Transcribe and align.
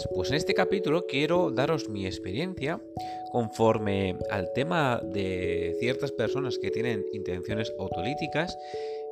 Días, 0.00 0.08
pues 0.14 0.30
en 0.30 0.36
este 0.36 0.54
capítulo 0.54 1.06
quiero 1.06 1.50
daros 1.50 1.88
mi 1.88 2.06
experiencia 2.06 2.80
conforme 3.32 4.16
al 4.30 4.52
tema 4.52 5.00
de 5.02 5.76
ciertas 5.78 6.12
personas 6.12 6.58
que 6.58 6.70
tienen 6.70 7.04
intenciones 7.12 7.72
autolíticas 7.78 8.56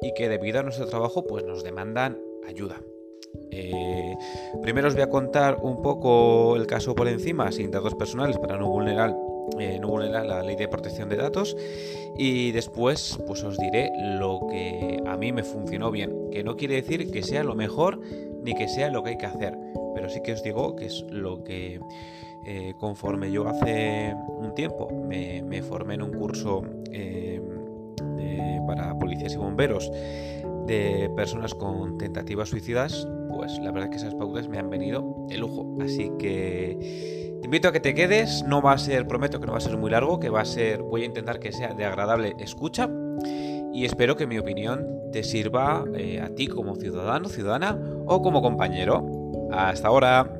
y 0.00 0.14
que 0.14 0.28
debido 0.28 0.60
a 0.60 0.62
nuestro 0.62 0.86
trabajo 0.86 1.26
pues 1.26 1.44
nos 1.44 1.62
demandan 1.62 2.18
ayuda. 2.46 2.80
Eh, 3.50 4.16
primero 4.62 4.88
os 4.88 4.94
voy 4.94 5.02
a 5.02 5.10
contar 5.10 5.58
un 5.62 5.82
poco 5.82 6.56
el 6.56 6.66
caso 6.66 6.94
por 6.94 7.08
encima, 7.08 7.52
sin 7.52 7.70
datos 7.70 7.94
personales, 7.94 8.38
para 8.38 8.56
no 8.56 8.68
vulnerar, 8.68 9.14
eh, 9.58 9.78
no 9.80 9.88
vulnerar 9.88 10.26
la 10.26 10.42
ley 10.42 10.56
de 10.56 10.68
protección 10.68 11.08
de 11.08 11.16
datos. 11.16 11.56
Y 12.16 12.52
después, 12.52 13.18
pues 13.26 13.42
os 13.44 13.58
diré 13.58 13.90
lo 14.18 14.40
que 14.50 15.02
a 15.06 15.16
mí 15.16 15.32
me 15.32 15.42
funcionó 15.42 15.90
bien, 15.90 16.30
que 16.30 16.42
no 16.42 16.56
quiere 16.56 16.76
decir 16.76 17.10
que 17.10 17.22
sea 17.22 17.44
lo 17.44 17.54
mejor 17.54 18.00
ni 18.42 18.54
que 18.54 18.68
sea 18.68 18.90
lo 18.90 19.02
que 19.02 19.10
hay 19.10 19.18
que 19.18 19.26
hacer, 19.26 19.54
pero 20.08 20.14
sí 20.14 20.22
que 20.22 20.32
os 20.32 20.42
digo 20.42 20.74
que 20.74 20.86
es 20.86 21.04
lo 21.10 21.44
que 21.44 21.80
eh, 22.46 22.74
conforme 22.78 23.30
yo 23.30 23.46
hace 23.46 24.14
un 24.38 24.54
tiempo 24.54 24.88
me, 24.90 25.62
formé 25.62 25.94
en 25.94 26.02
un 26.02 26.12
curso 26.12 26.62
para 28.66 28.98
policías 28.98 29.34
y 29.34 29.36
bomberos 29.36 29.90
de 30.66 31.10
personas 31.16 31.54
con 31.54 31.98
tentativas 31.98 32.48
suicidas, 32.50 33.08
pues 33.30 33.58
la 33.58 33.70
verdad 33.70 33.84
es 33.84 33.90
que 33.90 33.96
esas 33.96 34.14
pautas 34.14 34.48
me 34.48 34.58
han 34.58 34.68
venido 34.68 35.26
de 35.28 35.38
lujo. 35.38 35.66
Así 35.82 36.10
que 36.18 37.38
te 37.40 37.46
invito 37.46 37.68
a 37.68 37.72
que 37.72 37.80
te 37.80 37.94
quedes, 37.94 38.44
no 38.44 38.60
va 38.60 38.72
a 38.72 38.78
ser, 38.78 39.06
prometo 39.06 39.40
que 39.40 39.46
no 39.46 39.52
va 39.52 39.58
a 39.58 39.62
ser 39.62 39.76
muy 39.78 39.90
largo, 39.90 40.20
que 40.20 40.28
va 40.28 40.42
a 40.42 40.44
ser, 40.44 40.82
voy 40.82 41.02
a 41.02 41.06
intentar 41.06 41.38
que 41.38 41.52
sea 41.52 41.72
de 41.74 41.84
agradable 41.84 42.34
escucha 42.38 42.90
y 43.72 43.84
espero 43.84 44.16
que 44.16 44.26
mi 44.26 44.38
opinión 44.38 44.86
te 45.12 45.22
sirva 45.22 45.84
eh, 45.94 46.20
a 46.20 46.34
ti 46.34 46.46
como 46.46 46.76
ciudadano, 46.76 47.28
ciudadana 47.28 47.78
o 48.06 48.22
como 48.22 48.42
compañero. 48.42 49.07
Hasta 49.50 49.88
ahora. 49.88 50.30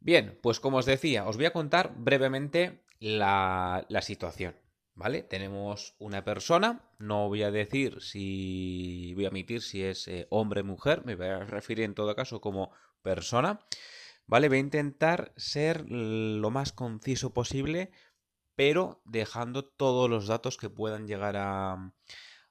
Bien, 0.00 0.38
pues 0.42 0.60
como 0.60 0.78
os 0.78 0.86
decía, 0.86 1.26
os 1.26 1.36
voy 1.36 1.46
a 1.46 1.52
contar 1.52 1.94
brevemente 1.96 2.84
la, 3.00 3.86
situación. 4.02 4.54
¿Vale? 4.94 5.22
Tenemos 5.22 5.94
una 5.98 6.24
persona, 6.24 6.88
no 6.98 7.28
voy 7.28 7.42
a 7.42 7.50
decir 7.50 8.00
si 8.00 9.12
voy 9.14 9.26
a 9.26 9.28
emitir 9.28 9.60
si 9.60 9.82
es 9.82 10.08
eh, 10.08 10.26
hombre 10.30 10.62
o 10.62 10.64
mujer, 10.64 11.04
me 11.04 11.16
voy 11.16 11.26
a 11.26 11.40
referir 11.40 11.84
en 11.84 11.94
todo 11.94 12.16
caso 12.16 12.40
como 12.40 12.70
persona, 13.02 13.60
¿vale? 14.26 14.48
Voy 14.48 14.56
a 14.56 14.60
intentar 14.60 15.34
ser 15.36 15.84
lo 15.90 16.50
más 16.50 16.72
conciso 16.72 17.34
posible, 17.34 17.90
pero 18.54 19.02
dejando 19.04 19.66
todos 19.66 20.08
los 20.08 20.28
datos 20.28 20.56
que 20.56 20.70
puedan 20.70 21.06
llegar 21.06 21.36
a, 21.36 21.92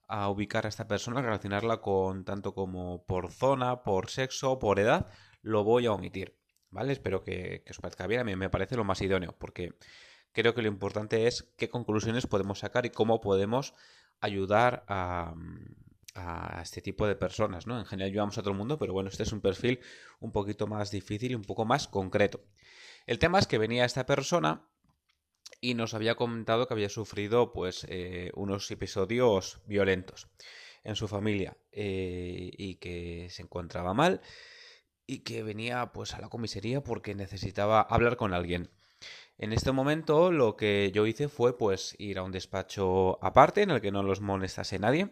a 0.07 0.29
ubicar 0.29 0.65
a 0.65 0.69
esta 0.69 0.87
persona, 0.87 1.21
relacionarla 1.21 1.81
con 1.81 2.25
tanto 2.25 2.53
como 2.53 3.05
por 3.05 3.31
zona, 3.31 3.83
por 3.83 4.09
sexo, 4.09 4.59
por 4.59 4.79
edad, 4.79 5.07
lo 5.41 5.63
voy 5.63 5.85
a 5.85 5.91
omitir, 5.91 6.37
¿vale? 6.69 6.93
Espero 6.93 7.23
que, 7.23 7.63
que 7.65 7.71
os 7.71 7.79
parezca 7.79 8.07
bien, 8.07 8.21
a 8.21 8.23
mí 8.23 8.35
me 8.35 8.49
parece 8.49 8.75
lo 8.75 8.83
más 8.83 9.01
idóneo, 9.01 9.35
porque 9.37 9.73
creo 10.31 10.53
que 10.53 10.61
lo 10.61 10.67
importante 10.67 11.27
es 11.27 11.53
qué 11.57 11.69
conclusiones 11.69 12.27
podemos 12.27 12.59
sacar 12.59 12.85
y 12.85 12.89
cómo 12.89 13.21
podemos 13.21 13.73
ayudar 14.19 14.85
a, 14.87 15.33
este 16.61 16.81
tipo 16.81 17.05
de 17.07 17.15
personas, 17.15 17.67
¿no? 17.67 17.77
En 17.77 17.85
general 17.85 18.09
ayudamos 18.09 18.37
a 18.37 18.41
todo 18.41 18.51
el 18.51 18.57
mundo, 18.57 18.79
pero 18.79 18.93
bueno, 18.93 19.09
este 19.09 19.23
es 19.23 19.33
un 19.33 19.41
perfil 19.41 19.81
un 20.21 20.31
poquito 20.31 20.65
más 20.65 20.89
difícil 20.89 21.31
y 21.31 21.35
un 21.35 21.43
poco 21.43 21.65
más 21.65 21.89
concreto. 21.89 22.39
El 23.05 23.19
tema 23.19 23.37
es 23.37 23.47
que 23.47 23.57
venía 23.57 23.83
esta 23.83 24.05
persona 24.05 24.65
y 25.65 25.73
nos 25.73 25.95
había 25.95 26.13
comentado 26.13 26.67
que 26.67 26.75
había 26.75 26.89
sufrido 26.89 27.51
pues 27.51 27.87
eh, 27.89 28.29
unos 28.35 28.69
episodios 28.69 29.61
violentos 29.65 30.27
en 30.83 30.95
su 30.95 31.07
familia 31.07 31.57
eh, 31.71 32.51
y 32.55 32.75
que 32.75 33.29
se 33.31 33.41
encontraba 33.41 33.95
mal 33.95 34.21
y 35.07 35.21
que 35.23 35.41
venía 35.41 35.91
pues 35.91 36.13
a 36.13 36.21
la 36.21 36.29
comisaría 36.29 36.83
porque 36.83 37.15
necesitaba 37.15 37.81
hablar 37.81 38.15
con 38.15 38.35
alguien. 38.35 38.69
En 39.39 39.53
este 39.53 39.71
momento 39.71 40.31
lo 40.31 40.55
que 40.55 40.91
yo 40.93 41.07
hice 41.07 41.29
fue 41.29 41.57
pues 41.57 41.95
ir 41.97 42.19
a 42.19 42.23
un 42.23 42.31
despacho 42.31 43.17
aparte 43.23 43.63
en 43.63 43.71
el 43.71 43.81
que 43.81 43.91
no 43.91 44.03
los 44.03 44.21
molestase 44.21 44.77
nadie 44.77 45.09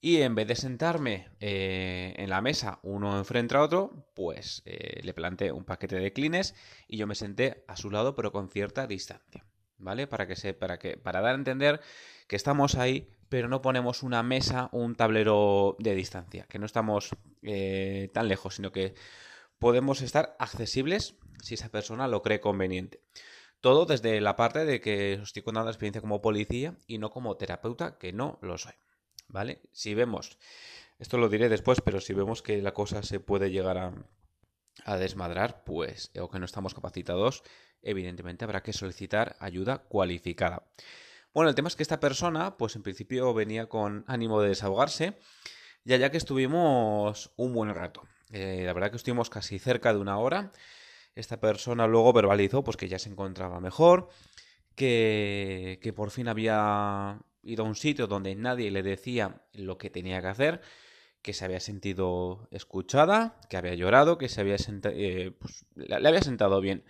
y 0.00 0.18
en 0.18 0.36
vez 0.36 0.46
de 0.46 0.54
sentarme 0.54 1.30
eh, 1.40 2.14
en 2.16 2.30
la 2.30 2.40
mesa 2.42 2.78
uno 2.84 3.18
enfrente 3.18 3.56
a 3.56 3.62
otro, 3.62 4.08
pues 4.14 4.62
le 4.64 5.12
planté 5.14 5.50
un 5.50 5.64
paquete 5.64 5.96
de 5.96 6.12
clines 6.12 6.54
y 6.86 6.96
yo 6.96 7.08
me 7.08 7.16
senté 7.16 7.64
a 7.66 7.76
su 7.76 7.90
lado 7.90 8.14
pero 8.14 8.30
con 8.30 8.48
cierta 8.50 8.86
distancia, 8.86 9.47
¿vale? 9.78 10.06
Para 10.06 10.26
que 10.26 10.36
se, 10.36 10.54
para 10.54 10.78
que, 10.78 10.96
para 10.96 11.20
dar 11.20 11.32
a 11.32 11.38
entender 11.38 11.80
que 12.26 12.36
estamos 12.36 12.74
ahí 12.74 13.08
pero 13.28 13.48
no 13.48 13.62
ponemos 13.62 14.02
una 14.02 14.22
mesa 14.22 14.68
o 14.72 14.78
un 14.78 14.94
tablero 14.94 15.76
de 15.78 15.94
distancia, 15.94 16.46
que 16.48 16.58
no 16.58 16.66
estamos 16.66 17.10
eh, 17.42 18.10
tan 18.12 18.28
lejos, 18.28 18.56
sino 18.56 18.72
que 18.72 18.94
podemos 19.58 20.00
estar 20.00 20.36
accesibles 20.38 21.16
si 21.42 21.54
esa 21.54 21.68
persona 21.68 22.08
lo 22.08 22.22
cree 22.22 22.40
conveniente. 22.40 23.02
Todo 23.60 23.86
desde 23.86 24.20
la 24.20 24.36
parte 24.36 24.64
de 24.64 24.80
que 24.80 25.14
estoy 25.14 25.42
contando 25.42 25.66
la 25.66 25.72
experiencia 25.72 26.00
como 26.00 26.22
policía 26.22 26.76
y 26.86 26.98
no 26.98 27.10
como 27.10 27.36
terapeuta, 27.36 27.98
que 27.98 28.12
no 28.12 28.38
lo 28.40 28.56
soy. 28.56 28.74
¿Vale? 29.26 29.60
Si 29.72 29.94
vemos, 29.94 30.38
esto 30.98 31.18
lo 31.18 31.28
diré 31.28 31.48
después, 31.48 31.80
pero 31.82 32.00
si 32.00 32.14
vemos 32.14 32.40
que 32.40 32.62
la 32.62 32.72
cosa 32.72 33.02
se 33.02 33.20
puede 33.20 33.50
llegar 33.50 33.76
a, 33.76 33.92
a 34.84 34.96
desmadrar, 34.96 35.64
pues, 35.64 36.12
o 36.18 36.30
que 36.30 36.38
no 36.38 36.46
estamos 36.46 36.72
capacitados, 36.72 37.42
evidentemente 37.82 38.44
habrá 38.44 38.62
que 38.62 38.72
solicitar 38.72 39.36
ayuda 39.40 39.78
cualificada. 39.78 40.64
Bueno, 41.34 41.50
el 41.50 41.54
tema 41.54 41.68
es 41.68 41.76
que 41.76 41.82
esta 41.82 42.00
persona, 42.00 42.56
pues 42.56 42.74
en 42.76 42.82
principio 42.82 43.32
venía 43.34 43.68
con 43.68 44.04
ánimo 44.06 44.40
de 44.40 44.48
desahogarse, 44.48 45.18
ya 45.84 45.96
ya 45.96 46.10
que 46.10 46.16
estuvimos 46.16 47.32
un 47.36 47.52
buen 47.52 47.74
rato. 47.74 48.02
Eh, 48.30 48.62
la 48.64 48.72
verdad 48.72 48.90
que 48.90 48.96
estuvimos 48.96 49.30
casi 49.30 49.58
cerca 49.58 49.92
de 49.92 50.00
una 50.00 50.18
hora. 50.18 50.52
Esta 51.14 51.40
persona 51.40 51.86
luego 51.86 52.12
verbalizó 52.12 52.62
pues, 52.64 52.76
que 52.76 52.88
ya 52.88 52.98
se 52.98 53.10
encontraba 53.10 53.60
mejor, 53.60 54.08
que, 54.74 55.78
que 55.82 55.92
por 55.92 56.10
fin 56.10 56.28
había 56.28 57.20
ido 57.42 57.64
a 57.64 57.66
un 57.66 57.74
sitio 57.74 58.06
donde 58.06 58.34
nadie 58.34 58.70
le 58.70 58.82
decía 58.82 59.42
lo 59.52 59.78
que 59.78 59.90
tenía 59.90 60.20
que 60.20 60.28
hacer, 60.28 60.60
que 61.22 61.32
se 61.32 61.44
había 61.44 61.60
sentido 61.60 62.48
escuchada, 62.50 63.40
que 63.48 63.56
había 63.56 63.74
llorado, 63.74 64.18
que 64.18 64.28
se 64.28 64.40
había 64.40 64.56
eh, 64.84 65.32
pues, 65.38 65.66
le 65.74 66.08
había 66.08 66.22
sentado 66.22 66.60
bien. 66.60 66.84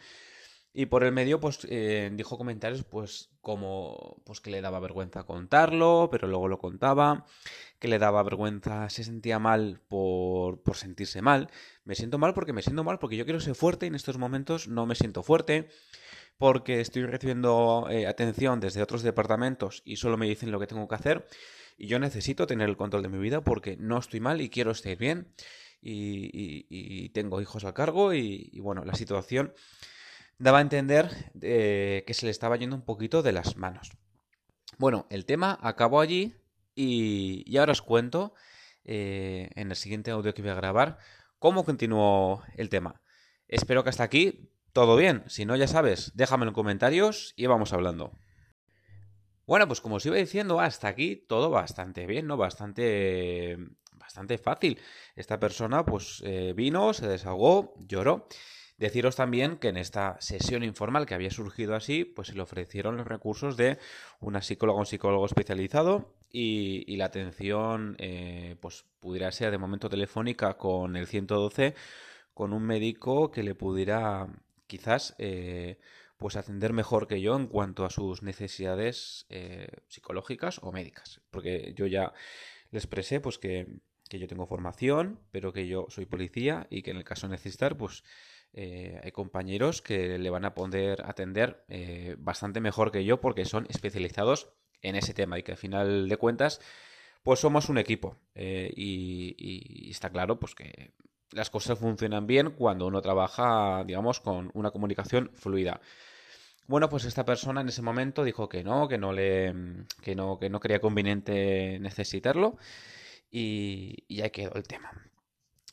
Y 0.72 0.86
por 0.86 1.02
el 1.02 1.12
medio, 1.12 1.40
pues, 1.40 1.66
eh, 1.70 2.10
dijo 2.12 2.36
comentarios, 2.36 2.84
pues, 2.84 3.30
como, 3.40 4.22
pues, 4.24 4.40
que 4.40 4.50
le 4.50 4.60
daba 4.60 4.80
vergüenza 4.80 5.24
contarlo, 5.24 6.08
pero 6.12 6.28
luego 6.28 6.46
lo 6.48 6.58
contaba, 6.58 7.24
que 7.78 7.88
le 7.88 7.98
daba 7.98 8.22
vergüenza, 8.22 8.88
se 8.90 9.02
sentía 9.02 9.38
mal 9.38 9.80
por, 9.88 10.62
por 10.62 10.76
sentirse 10.76 11.22
mal. 11.22 11.50
Me 11.84 11.94
siento 11.94 12.18
mal 12.18 12.34
porque 12.34 12.52
me 12.52 12.62
siento 12.62 12.84
mal, 12.84 12.98
porque 12.98 13.16
yo 13.16 13.24
quiero 13.24 13.40
ser 13.40 13.54
fuerte 13.54 13.86
y 13.86 13.88
en 13.88 13.94
estos 13.94 14.18
momentos 14.18 14.68
no 14.68 14.86
me 14.86 14.94
siento 14.94 15.22
fuerte, 15.22 15.68
porque 16.36 16.80
estoy 16.80 17.06
recibiendo 17.06 17.88
eh, 17.90 18.06
atención 18.06 18.60
desde 18.60 18.82
otros 18.82 19.02
departamentos 19.02 19.82
y 19.84 19.96
solo 19.96 20.16
me 20.16 20.28
dicen 20.28 20.52
lo 20.52 20.60
que 20.60 20.66
tengo 20.66 20.86
que 20.86 20.94
hacer. 20.94 21.26
Y 21.78 21.86
yo 21.86 21.98
necesito 21.98 22.46
tener 22.46 22.68
el 22.68 22.76
control 22.76 23.02
de 23.02 23.08
mi 23.08 23.18
vida 23.18 23.40
porque 23.40 23.76
no 23.78 23.98
estoy 23.98 24.20
mal 24.20 24.40
y 24.40 24.50
quiero 24.50 24.72
estar 24.72 24.96
bien. 24.96 25.32
Y, 25.80 27.08
tengo 27.10 27.40
hijos 27.40 27.64
a 27.64 27.72
cargo 27.72 28.12
y 28.12 28.58
bueno, 28.60 28.84
la 28.84 28.94
situación 28.94 29.54
daba 30.38 30.58
a 30.58 30.62
entender 30.62 31.32
eh, 31.42 32.04
que 32.06 32.14
se 32.14 32.26
le 32.26 32.30
estaba 32.30 32.56
yendo 32.56 32.76
un 32.76 32.84
poquito 32.84 33.22
de 33.22 33.32
las 33.32 33.56
manos. 33.56 33.90
Bueno, 34.78 35.06
el 35.10 35.24
tema 35.24 35.58
acabó 35.60 36.00
allí 36.00 36.36
y, 36.74 37.56
ahora 37.56 37.72
os 37.72 37.82
cuento 37.82 38.34
eh, 38.84 39.50
en 39.56 39.70
el 39.70 39.76
siguiente 39.76 40.12
audio 40.12 40.32
que 40.34 40.42
voy 40.42 40.52
a 40.52 40.54
grabar 40.54 40.98
cómo 41.38 41.64
continuó 41.64 42.42
el 42.56 42.68
tema. 42.68 43.02
Espero 43.48 43.82
que 43.82 43.90
hasta 43.90 44.04
aquí 44.04 44.52
todo 44.72 44.96
bien. 44.96 45.24
Si 45.26 45.44
no, 45.44 45.56
ya 45.56 45.66
sabes, 45.66 46.12
déjame 46.14 46.46
en 46.46 46.52
comentarios 46.52 47.34
y 47.36 47.46
vamos 47.46 47.72
hablando. 47.72 48.12
Bueno, 49.46 49.66
pues 49.66 49.80
como 49.80 49.96
os 49.96 50.06
iba 50.06 50.16
diciendo, 50.16 50.60
hasta 50.60 50.88
aquí 50.88 51.16
todo 51.16 51.50
bastante 51.50 52.06
bien, 52.06 52.26
¿no? 52.26 52.36
Bastante, 52.36 53.56
bastante 53.92 54.38
fácil. 54.38 54.78
Esta 55.16 55.40
persona 55.40 55.84
pues 55.84 56.22
eh, 56.24 56.52
vino, 56.54 56.92
se 56.92 57.08
desahogó, 57.08 57.74
lloró 57.78 58.28
Deciros 58.78 59.16
también 59.16 59.56
que 59.56 59.68
en 59.68 59.76
esta 59.76 60.16
sesión 60.20 60.62
informal 60.62 61.04
que 61.04 61.14
había 61.14 61.32
surgido 61.32 61.74
así, 61.74 62.04
pues 62.04 62.28
se 62.28 62.34
le 62.34 62.42
ofrecieron 62.42 62.96
los 62.96 63.08
recursos 63.08 63.56
de 63.56 63.78
una 64.20 64.40
psicóloga 64.40 64.76
o 64.76 64.80
un 64.80 64.86
psicólogo 64.86 65.26
especializado 65.26 66.14
y, 66.30 66.96
la 66.96 67.06
atención 67.06 67.96
eh, 67.98 68.54
pues 68.60 68.84
pudiera 69.00 69.32
ser 69.32 69.50
de 69.50 69.58
momento 69.58 69.88
telefónica 69.88 70.56
con 70.56 70.94
el 70.94 71.08
112 71.08 71.74
con 72.34 72.52
un 72.52 72.62
médico 72.62 73.32
que 73.32 73.42
le 73.42 73.56
pudiera 73.56 74.28
quizás 74.68 75.16
eh, 75.18 75.78
pues 76.16 76.36
atender 76.36 76.72
mejor 76.72 77.08
que 77.08 77.20
yo 77.20 77.34
en 77.34 77.48
cuanto 77.48 77.84
a 77.84 77.90
sus 77.90 78.22
necesidades 78.22 79.26
eh, 79.28 79.68
psicológicas 79.88 80.60
o 80.62 80.70
médicas. 80.70 81.20
Porque 81.32 81.72
yo 81.74 81.86
ya 81.86 82.12
le 82.70 82.78
expresé 82.78 83.18
pues 83.18 83.38
que, 83.38 83.66
que 84.08 84.20
yo 84.20 84.28
tengo 84.28 84.46
formación 84.46 85.18
pero 85.32 85.52
que 85.52 85.66
yo 85.66 85.86
soy 85.88 86.06
policía 86.06 86.68
y 86.70 86.82
que 86.82 86.92
en 86.92 86.98
el 86.98 87.04
caso 87.04 87.26
de 87.26 87.32
necesitar 87.32 87.76
pues 87.76 88.04
eh, 88.52 89.00
hay 89.02 89.12
compañeros 89.12 89.82
que 89.82 90.18
le 90.18 90.30
van 90.30 90.44
a 90.44 90.54
poder 90.54 91.02
atender 91.04 91.64
eh, 91.68 92.16
bastante 92.18 92.60
mejor 92.60 92.90
que 92.90 93.04
yo 93.04 93.20
porque 93.20 93.44
son 93.44 93.66
especializados 93.68 94.50
en 94.82 94.96
ese 94.96 95.14
tema 95.14 95.38
y 95.38 95.42
que 95.42 95.52
al 95.52 95.58
final 95.58 96.08
de 96.08 96.16
cuentas 96.16 96.60
pues 97.22 97.40
somos 97.40 97.68
un 97.68 97.78
equipo. 97.78 98.16
Eh, 98.34 98.72
y, 98.74 99.90
está 99.90 100.10
claro 100.10 100.38
pues 100.38 100.54
que 100.54 100.92
las 101.32 101.50
cosas 101.50 101.78
funcionan 101.78 102.26
bien 102.26 102.50
cuando 102.52 102.86
uno 102.86 103.02
trabaja, 103.02 103.84
digamos, 103.84 104.20
con 104.20 104.50
una 104.54 104.70
comunicación 104.70 105.30
fluida. 105.34 105.80
Bueno, 106.66 106.88
pues 106.88 107.04
esta 107.04 107.24
persona 107.24 107.60
en 107.62 107.68
ese 107.68 107.82
momento 107.82 108.24
dijo 108.24 108.48
que 108.48 108.62
no, 108.64 108.88
que 108.88 108.98
no 108.98 109.12
le, 109.12 109.54
que 110.02 110.14
no, 110.14 110.38
que 110.38 110.50
no 110.50 110.60
conveniente 110.80 111.78
necesitarlo 111.80 112.56
y, 113.30 114.04
y 114.08 114.20
ahí 114.22 114.30
quedó 114.30 114.54
el 114.54 114.64
tema. 114.64 115.07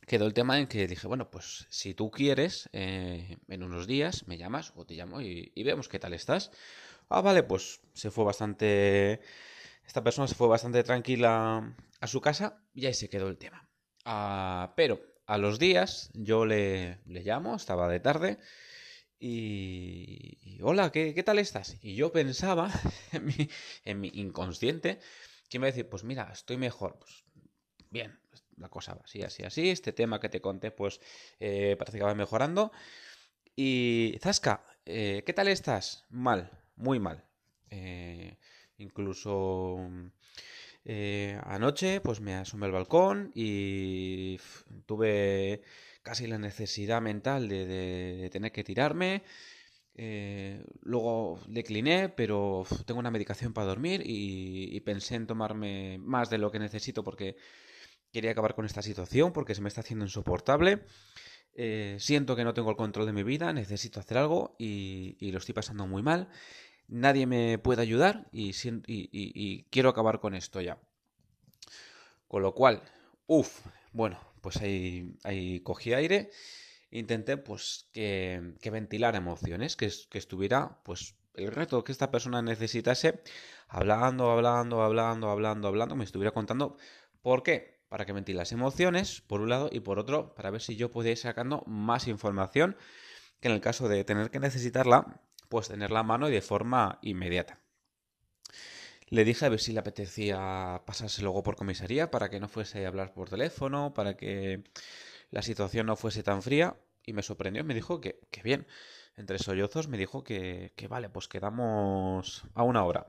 Quedó 0.06 0.28
el 0.28 0.34
tema 0.34 0.60
en 0.60 0.68
que 0.68 0.88
dije, 0.88 1.08
bueno, 1.08 1.32
pues 1.32 1.66
si 1.70 1.94
tú 1.94 2.12
quieres, 2.12 2.70
eh, 2.74 3.38
en 3.48 3.64
unos 3.64 3.88
días 3.88 4.28
me 4.28 4.38
llamas 4.38 4.72
o 4.76 4.86
te 4.86 4.94
llamo 4.94 5.22
y, 5.22 5.52
vemos 5.64 5.90
qué 5.90 6.00
tal 6.00 6.14
estás. 6.14 6.52
Ah, 7.10 7.22
vale, 7.22 7.44
pues 7.44 7.82
se 7.94 8.12
fue 8.12 8.24
bastante 8.24 9.22
esta 9.86 10.04
persona 10.04 10.28
se 10.28 10.36
fue 10.36 10.48
bastante 10.48 10.84
tranquila 10.84 11.76
a 12.00 12.08
su 12.08 12.22
casa 12.22 12.64
y 12.74 12.86
ahí 12.86 12.94
se 12.94 13.10
quedó 13.10 13.28
el 13.28 13.38
tema. 13.38 13.70
Ah, 14.04 14.74
pero 14.76 15.00
a 15.26 15.38
los 15.38 15.60
días 15.60 16.12
yo 16.14 16.46
le, 16.46 17.00
llamo, 17.06 17.56
estaba 17.56 17.88
de 17.88 18.00
tarde, 18.00 18.40
y, 19.18 20.60
hola, 20.62 20.92
¿qué, 20.92 21.24
tal 21.24 21.40
estás? 21.40 21.78
Y 21.82 21.96
yo 21.96 22.12
pensaba 22.12 22.70
en 23.86 24.00
mi, 24.00 24.12
inconsciente 24.14 25.00
que 25.50 25.58
me 25.58 25.68
iba 25.68 25.70
a 25.70 25.72
decir, 25.72 25.90
pues 25.90 26.04
mira, 26.04 26.30
estoy 26.32 26.58
mejor. 26.58 26.98
Pues 27.00 27.24
bien, 27.90 28.20
la 28.58 28.70
cosa 28.70 28.94
va 28.94 29.02
así, 29.04 29.22
así, 29.22 29.44
así. 29.44 29.70
Este 29.70 29.94
tema 29.94 30.20
que 30.20 30.30
te 30.30 30.42
conté, 30.42 30.72
pues 30.72 31.00
eh, 31.40 31.76
parece 31.78 31.98
que 31.98 32.04
va 32.04 32.16
mejorando. 32.16 32.72
Y 33.56 34.18
Zasca, 34.22 34.64
eh, 34.86 35.24
¿qué 35.26 35.34
tal 35.34 35.48
estás? 35.48 36.06
Mal, 36.10 36.52
muy 36.76 37.00
mal. 37.00 37.24
Eh, 37.70 38.38
Incluso 38.78 39.90
eh, 40.84 41.40
anoche 41.44 42.02
pues 42.02 42.20
me 42.20 42.36
asomé 42.36 42.66
al 42.66 42.74
balcón 42.74 43.32
y 43.34 44.38
tuve 44.86 45.62
casi 46.04 46.28
la 46.28 46.38
necesidad 46.38 47.02
mental 47.02 47.48
de, 47.48 48.30
tener 48.32 48.52
que 48.52 48.64
tirarme. 48.64 49.24
Luego 50.82 51.40
decliné, 51.48 52.10
pero 52.10 52.66
tengo 52.86 53.00
una 53.00 53.12
medicación 53.12 53.54
para 53.54 53.68
dormir 53.68 54.02
y, 54.06 54.80
pensé 54.82 55.16
en 55.16 55.28
tomarme 55.28 55.98
más 56.00 56.30
de 56.30 56.38
lo 56.38 56.52
que 56.52 56.60
necesito 56.60 57.04
porque 57.04 57.38
quería 58.16 58.32
acabar 58.32 58.56
con 58.56 58.66
esta 58.66 58.82
situación 58.82 59.34
porque 59.34 59.56
se 59.56 59.62
me 59.62 59.68
está 59.68 59.82
haciendo 59.82 60.06
insoportable. 60.06 60.86
Eh, 61.54 61.98
siento 62.00 62.38
que 62.38 62.46
no 62.46 62.54
tengo 62.54 62.70
el 62.70 62.78
control 62.78 63.06
de 63.08 63.12
mi 63.12 63.24
vida, 63.24 63.52
necesito 63.52 64.00
hacer 64.00 64.18
algo 64.18 64.56
y, 64.58 65.18
lo 65.32 65.38
estoy 65.38 65.54
pasando 65.54 65.86
muy 65.86 66.02
mal 66.02 66.30
nadie 66.88 67.26
me 67.26 67.58
puede 67.58 67.82
ayudar 67.82 68.28
y, 68.32 69.64
quiero 69.70 69.90
acabar 69.90 70.20
con 70.20 70.34
esto 70.34 70.62
ya. 70.62 70.80
Con 72.28 72.42
lo 72.42 72.54
cual, 72.54 72.84
uff, 73.28 73.66
bueno, 73.92 74.18
pues 74.42 74.58
ahí, 74.58 75.18
ahí 75.24 75.60
cogí 75.62 75.94
aire, 75.94 76.30
intenté 76.92 77.36
pues 77.36 77.90
que, 77.92 78.54
que 78.62 78.70
ventilar 78.70 79.16
emociones, 79.16 79.76
que, 79.76 79.92
que 80.10 80.20
estuviera 80.20 80.80
pues 80.84 81.16
el 81.34 81.52
reto 81.52 81.84
que 81.84 81.92
esta 81.92 82.12
persona 82.12 82.42
necesitase, 82.42 83.24
hablando, 83.68 84.32
hablando, 84.32 84.84
hablando, 84.84 85.30
hablando, 85.30 85.68
hablando, 85.68 85.96
me 85.96 86.06
estuviera 86.06 86.32
contando 86.32 86.78
por 87.22 87.42
qué, 87.44 87.75
para 87.90 88.06
que 88.06 88.14
ventilase 88.14 88.56
emociones, 88.56 89.22
por 89.22 89.42
un 89.42 89.50
lado, 89.50 89.70
y 89.72 89.80
por 89.80 90.00
otro, 90.00 90.34
para 90.36 90.52
ver 90.52 90.62
si 90.62 90.76
yo 90.76 90.92
podía 90.92 91.12
ir 91.12 91.18
sacando 91.18 91.64
más 91.68 92.08
información, 92.08 92.78
que 93.40 93.48
en 93.48 93.54
el 93.54 93.62
caso 93.62 93.88
de 93.88 94.04
tener 94.04 94.32
que 94.32 94.40
necesitarla, 94.40 95.22
pues 95.50 95.68
tenerla 95.68 96.00
a 96.00 96.04
mano 96.04 96.30
y 96.30 96.32
de 96.32 96.42
forma 96.42 97.00
inmediata. 97.02 97.62
Le 99.08 99.24
dije 99.24 99.46
a 99.46 99.50
ver 99.50 99.60
si 99.60 99.72
le 99.72 99.80
apetecía 99.80 100.82
pasarse 100.86 101.22
luego 101.22 101.44
por 101.44 101.56
comisaría 101.56 102.10
para 102.10 102.30
que 102.30 102.40
no 102.40 102.48
fuese 102.48 102.86
a 102.86 102.88
hablar 102.88 103.14
por 103.14 103.30
teléfono, 103.30 103.94
para 103.94 104.18
que 104.18 104.64
la 105.30 105.42
situación 105.44 105.86
no 105.86 105.96
fuese 105.96 106.24
tan 106.24 106.42
fría 106.42 106.76
y 107.06 107.14
me 107.14 107.22
sorprendió, 107.22 107.64
me 107.64 107.76
dijo 107.76 108.02
que, 108.02 108.20
que 108.32 108.42
bien, 108.42 108.68
entre 109.16 109.38
sollozos 109.38 109.88
me 109.88 109.98
dijo 109.98 110.24
que, 110.24 110.74
que 110.76 110.88
vale, 110.88 111.10
pues 111.10 111.28
quedamos 111.28 112.46
a 112.56 112.64
una 112.64 112.84
hora. 112.84 113.06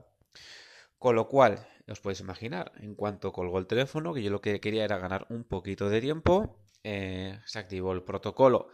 Con 0.99 1.15
lo 1.15 1.27
cual, 1.27 1.67
os 1.87 2.01
podéis 2.01 2.19
imaginar, 2.19 2.71
en 2.79 2.95
cuanto 2.95 3.31
colgó 3.31 3.59
el 3.59 3.67
teléfono, 3.67 4.13
que 4.13 4.23
yo 4.23 4.29
lo 4.29 4.41
que 4.41 4.59
quería 4.59 4.83
era 4.83 4.97
ganar 4.97 5.25
un 5.29 5.43
poquito 5.43 5.89
de 5.89 6.01
tiempo, 6.01 6.59
eh, 6.83 7.39
se 7.45 7.59
activó 7.59 7.93
el 7.93 8.03
protocolo 8.03 8.69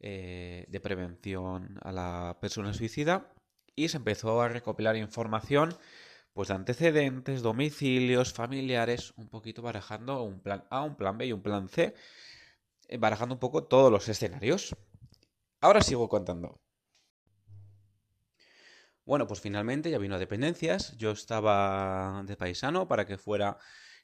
eh, 0.00 0.66
de 0.68 0.80
prevención 0.80 1.78
a 1.82 1.92
la 1.92 2.38
persona 2.40 2.74
suicida 2.74 3.32
y 3.74 3.88
se 3.88 3.98
empezó 3.98 4.42
a 4.42 4.48
recopilar 4.48 4.96
información 4.96 5.76
pues 6.32 6.48
de 6.48 6.54
antecedentes, 6.54 7.42
domicilios, 7.42 8.32
familiares, 8.32 9.12
un 9.16 9.28
poquito 9.28 9.62
barajando 9.62 10.22
un 10.22 10.40
plan 10.40 10.64
A, 10.70 10.82
un 10.82 10.96
plan 10.96 11.18
B 11.18 11.26
y 11.26 11.32
un 11.32 11.42
plan 11.42 11.68
C, 11.68 11.94
eh, 12.88 12.96
barajando 12.98 13.34
un 13.34 13.40
poco 13.40 13.64
todos 13.64 13.92
los 13.92 14.08
escenarios. 14.08 14.74
Ahora 15.60 15.82
sigo 15.82 16.08
contando. 16.08 16.60
Bueno, 19.04 19.26
pues 19.26 19.40
finalmente 19.40 19.90
ya 19.90 19.98
vino 19.98 20.14
a 20.14 20.18
dependencias. 20.18 20.96
Yo 20.96 21.10
estaba 21.10 22.22
de 22.24 22.36
paisano 22.36 22.86
para 22.86 23.06
que 23.06 23.18
fuera 23.18 23.58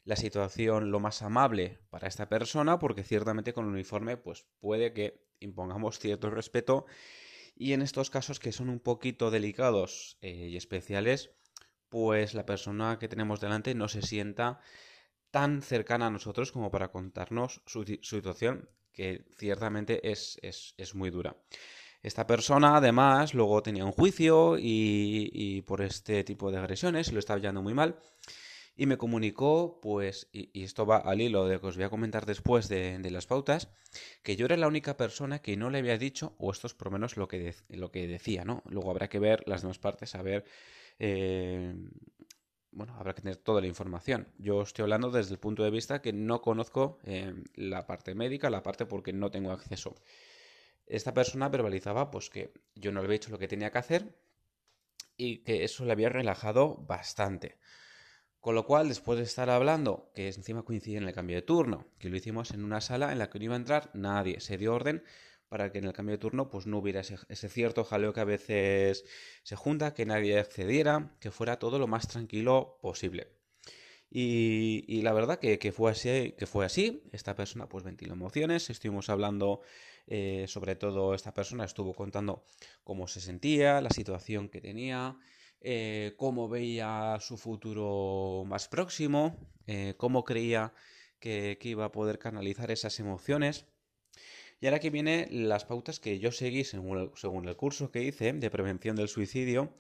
la 0.05 0.17
situación 0.17 0.91
lo 0.91 1.01
más 1.01 1.23
amable 1.23 1.79
para 1.91 2.09
esta 2.09 2.29
persona, 2.29 2.79
porque 2.79 3.05
ciertamente 3.05 3.53
con 3.53 3.67
el 3.67 3.73
uniforme, 3.73 4.17
pues 4.17 4.47
puede 4.59 4.93
que 4.93 5.23
impongamos 5.41 5.99
cierto 5.99 6.31
respeto 6.31 6.87
y 7.55 7.73
en 7.73 7.83
estos 7.83 8.11
casos 8.11 8.39
que 8.39 8.53
son 8.53 8.69
un 8.69 8.81
poquito 8.81 9.31
delicados 9.31 10.17
eh, 10.21 10.49
y 10.49 10.57
especiales, 10.57 11.31
pues 11.89 12.35
la 12.35 12.47
persona 12.47 12.99
que 12.99 13.09
tenemos 13.09 13.41
delante 13.41 13.75
no 13.75 13.89
se 13.89 14.03
sienta 14.03 14.61
tan 15.31 15.63
cercana 15.63 16.07
a 16.07 16.11
nosotros 16.11 16.53
como 16.53 16.71
para 16.71 16.91
contarnos 16.91 17.63
su, 17.67 17.85
situación, 17.85 18.71
que 18.93 19.27
ciertamente 19.37 20.11
es, 20.11 20.39
es, 20.43 20.95
muy 20.95 21.11
dura. 21.11 21.37
Esta 22.03 22.27
persona, 22.27 22.77
además, 22.77 23.35
luego 23.35 23.63
tenía 23.63 23.85
un 23.85 23.93
juicio 23.93 24.57
y, 24.59 25.63
por 25.67 25.83
este 25.83 26.23
tipo 26.25 26.51
de 26.51 26.59
agresiones 26.59 27.13
lo 27.13 27.19
estaba 27.19 27.41
llevando 27.41 27.63
muy 27.63 27.75
mal 27.75 27.99
y 28.77 28.87
me 28.87 28.97
comunicó, 28.97 29.81
pues, 29.83 30.29
y, 30.33 30.63
esto 30.63 30.87
va 30.87 30.99
al 30.99 31.21
hilo 31.21 31.47
de 31.49 31.59
que 31.59 31.67
os 31.67 31.77
voy 31.77 31.85
a 31.85 31.91
comentar 31.91 32.25
después 32.27 32.69
de, 32.69 33.11
las 33.11 33.27
pautas, 33.27 33.69
que 34.23 34.37
yo 34.37 34.47
era 34.47 34.57
la 34.57 34.69
única 34.69 34.97
persona 34.97 35.41
que 35.41 35.57
no 35.57 35.71
le 35.71 35.79
había 35.79 35.99
dicho, 35.99 36.37
o 36.39 36.53
esto 36.53 36.69
es 36.69 36.75
por 36.75 36.87
lo 36.87 36.93
menos 36.93 37.17
lo 37.17 37.27
que, 37.27 37.57
lo 37.69 37.91
que 37.91 38.07
decía, 38.07 38.45
¿no? 38.45 38.63
Luego 38.67 38.91
habrá 38.91 39.09
que 39.09 39.19
ver 39.19 39.43
las 39.49 39.63
demás 39.63 39.81
partes, 39.81 40.15
a 40.15 40.23
ver, 40.23 40.45
eh, 41.01 41.75
bueno, 42.71 42.95
habrá 42.95 43.15
que 43.15 43.23
tener 43.23 43.37
toda 43.37 43.61
la 43.61 43.67
información. 43.67 44.29
Yo 44.39 44.63
estoy 44.63 44.85
hablando 44.85 45.11
desde 45.11 45.33
el 45.33 45.41
punto 45.41 45.65
de 45.65 45.71
vista 45.71 46.01
que 46.01 46.13
no 46.13 46.41
conozco 46.41 46.99
eh, 47.03 47.35
la 47.55 47.87
parte 47.87 48.15
médica, 48.15 48.51
la 48.51 48.63
parte 48.63 48.87
porque 48.87 49.13
no 49.13 49.33
tengo 49.33 49.51
acceso. 49.51 49.97
Esta 50.89 51.15
persona 51.15 51.49
verbalizaba, 51.49 52.11
pues, 52.11 52.31
que 52.31 52.53
yo 52.75 52.93
no 52.93 53.01
le 53.01 53.07
había 53.07 53.19
dicho 53.19 53.31
lo 53.31 53.39
que 53.39 53.49
tenía 53.49 53.71
que 53.71 53.79
hacer 53.79 54.15
y 55.17 55.39
que 55.39 55.65
eso 55.65 55.85
le 55.85 55.93
había 55.93 56.09
relajado 56.09 56.77
bastante. 56.77 57.59
Con 58.41 58.55
lo 58.55 58.65
cual, 58.65 58.89
después 58.89 59.19
de 59.19 59.25
estar 59.25 59.51
hablando, 59.51 60.11
que 60.15 60.29
encima 60.29 60.65
coincide 60.65 60.99
en 60.99 61.09
el 61.09 61.13
cambio 61.13 61.37
de 61.37 61.43
turno, 61.43 61.87
que 61.99 62.09
lo 62.09 62.17
hicimos 62.17 62.53
en 62.53 62.65
una 62.65 62.81
sala 62.81 63.13
en 63.13 63.19
la 63.19 63.29
que 63.29 63.39
no 63.39 63.47
iba 63.47 63.55
a 63.55 63.59
entrar 63.59 63.91
nadie, 63.95 64.41
se 64.41 64.57
dio 64.57 64.75
orden 64.75 65.03
para 65.49 65.73
que 65.73 65.79
en 65.79 65.85
el 65.85 65.93
cambio 65.93 66.15
de 66.15 66.19
turno 66.19 66.51
pues 66.51 66.67
no 66.67 66.79
hubiera 66.79 67.01
ese, 67.01 67.49
cierto 67.49 67.85
jaleo 67.85 68.13
que 68.13 68.21
a 68.21 68.25
veces 68.25 69.05
se 69.43 69.57
junta, 69.57 69.95
que 69.95 70.07
nadie 70.07 70.39
accediera, 70.39 71.17
que 71.21 71.31
fuera 71.31 71.59
todo 71.59 71.79
lo 71.79 71.87
más 71.87 72.07
tranquilo 72.07 72.79
posible. 72.81 73.33
Y, 74.11 75.03
la 75.03 75.13
verdad 75.13 75.39
que, 75.39 75.73
fue 75.73 75.91
así, 75.91 76.35
que 76.39 76.47
fue 76.47 76.65
así, 76.65 77.03
esta 77.13 77.35
persona 77.35 77.69
pues 77.69 77.85
ventiló 77.85 78.15
emociones, 78.15 78.71
estuvimos 78.71 79.11
hablando 79.11 79.61
eh, 80.11 80.47
sobre 80.49 80.75
todo, 80.75 81.15
esta 81.15 81.35
persona 81.35 81.65
estuvo 81.65 81.93
contando 81.93 82.47
cómo 82.83 83.07
se 83.07 83.21
sentía, 83.21 83.83
la 83.83 83.91
situación 83.91 84.49
que 84.49 84.63
tenía, 84.63 85.19
eh, 85.61 86.15
cómo 86.17 86.49
veía 86.49 87.19
su 87.21 87.37
futuro 87.37 88.45
más 88.47 88.69
próximo, 88.69 89.37
eh, 89.67 89.95
cómo 89.99 90.25
creía 90.25 90.73
que, 91.21 91.59
iba 91.63 91.85
a 91.85 91.93
poder 91.93 92.19
canalizar 92.19 92.71
esas 92.71 92.99
emociones. 93.01 93.67
Y 94.61 94.67
ahora 94.67 94.81
que 94.81 94.91
vienen 94.91 95.49
las 95.49 95.67
pautas 95.67 96.01
que 96.01 96.19
yo 96.19 96.33
seguí 96.33 96.65
según 96.65 96.99
el, 96.99 97.57
curso 97.57 97.91
que 97.91 98.03
hice 98.03 98.33
de 98.33 98.51
prevención 98.51 98.97
del 98.97 99.09
suicidio. 99.09 99.75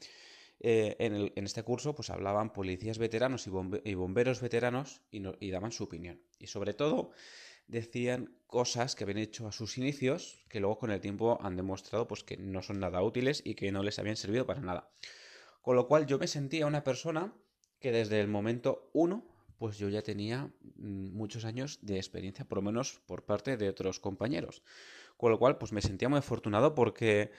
En, 0.61 1.33
este 1.37 1.63
curso 1.63 1.95
pues 1.95 2.11
hablaban 2.11 2.53
policías 2.53 2.99
veteranos 2.99 3.47
y, 3.47 3.95
bomberos 3.95 4.41
veteranos 4.41 5.01
y, 5.11 5.51
daban 5.51 5.73
su 5.73 5.85
opinión. 5.85 6.21
Y 6.39 6.49
sobre 6.49 6.75
todo 6.75 7.13
decían 7.69 8.35
cosas 8.47 8.97
que 8.97 9.05
habían 9.05 9.19
hecho 9.19 9.47
a 9.47 9.53
sus 9.53 9.79
inicios 9.79 10.45
que 10.49 10.59
luego 10.59 10.79
con 10.79 10.91
el 10.91 11.01
tiempo 11.01 11.39
han 11.43 11.57
demostrado 11.57 12.09
pues, 12.09 12.25
que 12.25 12.37
no 12.37 12.63
son 12.63 12.81
nada 12.81 13.03
útiles 13.03 13.43
y 13.45 13.55
que 13.55 13.71
no 13.71 13.83
les 13.83 13.99
habían 13.99 14.17
servido 14.17 14.47
para 14.47 14.63
nada. 14.63 14.91
Con 15.63 15.77
lo 15.77 15.87
cual 15.87 16.07
yo 16.07 16.19
me 16.19 16.27
sentía 16.27 16.67
una 16.67 16.83
persona 16.83 17.35
que 17.79 17.93
desde 17.93 18.21
el 18.21 18.29
momento 18.29 18.91
uno, 18.95 19.25
pues 19.59 19.77
yo 19.77 19.89
ya 19.89 20.03
tenía 20.03 20.51
mm, 20.77 21.13
muchos 21.13 21.45
años 21.45 21.79
de 21.83 21.97
experiencia, 21.97 22.47
por 22.47 22.59
lo 22.59 22.63
menos 22.63 23.01
por 23.07 23.25
parte 23.25 23.57
de 23.57 23.69
otros 23.69 24.01
compañeros. 24.01 24.63
Con 25.17 25.31
lo 25.31 25.39
cual, 25.39 25.59
pues 25.59 25.73
me 25.73 25.83
sentía 25.83 26.09
muy 26.09 26.19
afortunado 26.19 26.75
porque 26.75 27.33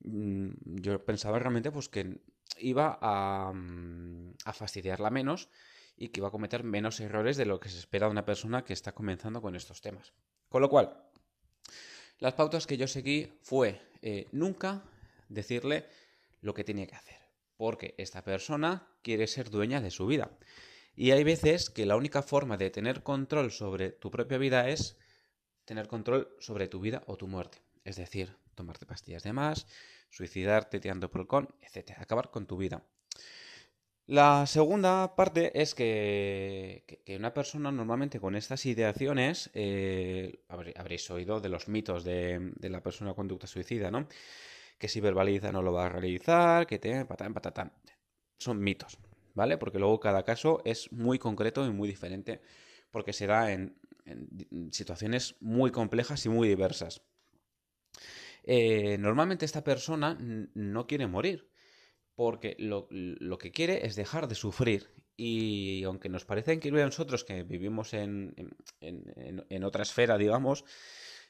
mm, 0.00 0.50
yo 0.80 1.04
pensaba 1.04 1.38
realmente 1.38 1.72
pues 1.72 1.88
que 1.88 2.20
iba 2.58 2.98
a, 3.00 3.52
mm, 3.52 4.34
a 4.44 4.52
fastidiarla 4.52 5.10
menos 5.10 5.48
y 5.96 6.08
que 6.08 6.20
va 6.20 6.28
a 6.28 6.32
cometer 6.32 6.64
menos 6.64 7.00
errores 7.00 7.36
de 7.36 7.46
lo 7.46 7.60
que 7.60 7.68
se 7.68 7.78
espera 7.78 8.06
de 8.06 8.12
una 8.12 8.24
persona 8.24 8.64
que 8.64 8.72
está 8.72 8.92
comenzando 8.92 9.40
con 9.40 9.54
estos 9.56 9.80
temas. 9.80 10.12
Con 10.48 10.62
lo 10.62 10.68
cual, 10.68 11.02
las 12.18 12.34
pautas 12.34 12.66
que 12.66 12.76
yo 12.76 12.86
seguí 12.86 13.32
fue 13.42 13.80
eh, 14.00 14.26
nunca 14.32 14.84
decirle 15.28 15.86
lo 16.40 16.54
que 16.54 16.64
tiene 16.64 16.86
que 16.86 16.94
hacer, 16.94 17.18
porque 17.56 17.94
esta 17.98 18.22
persona 18.22 18.88
quiere 19.02 19.26
ser 19.26 19.50
dueña 19.50 19.80
de 19.80 19.90
su 19.90 20.06
vida. 20.06 20.30
Y 20.94 21.12
hay 21.12 21.24
veces 21.24 21.70
que 21.70 21.86
la 21.86 21.96
única 21.96 22.22
forma 22.22 22.56
de 22.56 22.70
tener 22.70 23.02
control 23.02 23.50
sobre 23.50 23.90
tu 23.90 24.10
propia 24.10 24.38
vida 24.38 24.68
es 24.68 24.98
tener 25.64 25.88
control 25.88 26.28
sobre 26.38 26.68
tu 26.68 26.80
vida 26.80 27.02
o 27.06 27.16
tu 27.16 27.26
muerte. 27.28 27.58
Es 27.84 27.96
decir, 27.96 28.36
tomarte 28.54 28.86
pastillas 28.86 29.22
de 29.22 29.32
más, 29.32 29.66
suicidarte 30.10 30.80
tirando 30.80 31.10
por 31.10 31.22
el 31.22 31.26
con, 31.26 31.48
etc. 31.62 31.92
Acabar 31.98 32.30
con 32.30 32.46
tu 32.46 32.56
vida. 32.56 32.84
La 34.06 34.46
segunda 34.46 35.14
parte 35.14 35.60
es 35.62 35.74
que, 35.74 37.02
una 37.16 37.32
persona 37.32 37.70
normalmente 37.70 38.20
con 38.20 38.34
estas 38.36 38.66
ideaciones, 38.66 39.50
eh, 39.54 40.40
habréis 40.48 41.10
oído 41.10 41.40
de 41.40 41.48
los 41.48 41.68
mitos 41.68 42.04
de, 42.04 42.52
la 42.60 42.82
persona 42.82 43.14
conducta 43.14 43.46
suicida, 43.46 43.90
¿no? 43.90 44.08
Que 44.78 44.88
si 44.88 45.00
verbaliza 45.00 45.52
no 45.52 45.62
lo 45.62 45.72
va 45.72 45.86
a 45.86 45.88
realizar, 45.88 46.66
que 46.66 46.78
te. 46.78 47.06
Son 48.38 48.60
mitos, 48.60 48.98
¿vale? 49.34 49.56
Porque 49.56 49.78
luego 49.78 50.00
cada 50.00 50.24
caso 50.24 50.62
es 50.64 50.90
muy 50.92 51.18
concreto 51.18 51.64
y 51.64 51.70
muy 51.70 51.88
diferente, 51.88 52.42
porque 52.90 53.12
se 53.12 53.26
da 53.28 53.52
en 53.52 53.78
situaciones 54.72 55.36
muy 55.40 55.70
complejas 55.70 56.26
y 56.26 56.28
muy 56.28 56.48
diversas. 56.48 57.02
Eh, 58.44 58.96
normalmente 58.98 59.44
esta 59.44 59.62
persona 59.62 60.18
no 60.18 60.86
quiere 60.86 61.06
morir, 61.06 61.48
porque 62.14 62.56
lo, 62.58 62.88
que 63.38 63.50
quiere 63.50 63.86
es 63.86 63.96
dejar 63.96 64.28
de 64.28 64.34
sufrir. 64.34 64.90
Y 65.16 65.84
aunque 65.84 66.08
nos 66.08 66.24
parece 66.24 66.54
increíble 66.54 66.82
a 66.82 66.86
nosotros 66.86 67.24
que 67.24 67.42
vivimos 67.42 67.94
en, 67.94 68.34
en, 68.80 69.64
otra 69.64 69.82
esfera, 69.82 70.18
digamos, 70.18 70.64